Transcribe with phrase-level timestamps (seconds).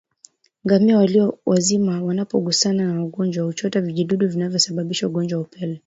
[0.65, 5.79] Ngamia waliowazima wanapogusana na wagonjwa huchota vijidudu vinavyosababisha ugonjwa wa upele